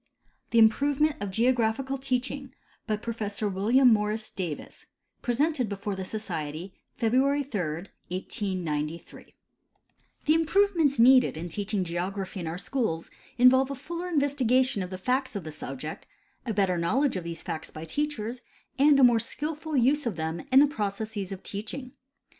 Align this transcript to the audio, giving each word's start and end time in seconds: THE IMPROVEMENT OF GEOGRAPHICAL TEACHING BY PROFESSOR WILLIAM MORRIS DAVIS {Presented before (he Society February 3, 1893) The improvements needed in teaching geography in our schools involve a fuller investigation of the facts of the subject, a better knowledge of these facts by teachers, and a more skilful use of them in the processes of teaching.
THE 0.49 0.57
IMPROVEMENT 0.57 1.17
OF 1.21 1.29
GEOGRAPHICAL 1.29 1.99
TEACHING 1.99 2.55
BY 2.87 2.97
PROFESSOR 2.97 3.47
WILLIAM 3.49 3.93
MORRIS 3.93 4.31
DAVIS 4.31 4.87
{Presented 5.21 5.69
before 5.69 5.95
(he 5.95 6.03
Society 6.03 6.73
February 6.97 7.43
3, 7.43 7.61
1893) 8.09 9.35
The 10.25 10.33
improvements 10.33 10.97
needed 10.97 11.37
in 11.37 11.49
teaching 11.49 11.83
geography 11.83 12.39
in 12.39 12.47
our 12.47 12.57
schools 12.57 13.11
involve 13.37 13.69
a 13.69 13.75
fuller 13.75 14.07
investigation 14.07 14.81
of 14.81 14.89
the 14.89 14.97
facts 14.97 15.35
of 15.35 15.43
the 15.43 15.51
subject, 15.51 16.07
a 16.47 16.51
better 16.55 16.79
knowledge 16.79 17.15
of 17.15 17.23
these 17.23 17.43
facts 17.43 17.69
by 17.69 17.85
teachers, 17.85 18.41
and 18.79 18.99
a 18.99 19.03
more 19.03 19.19
skilful 19.19 19.77
use 19.77 20.07
of 20.07 20.15
them 20.15 20.43
in 20.51 20.61
the 20.61 20.65
processes 20.65 21.31
of 21.31 21.43
teaching. 21.43 21.91